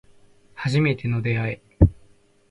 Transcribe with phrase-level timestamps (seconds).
[0.55, 1.87] 初めての出会い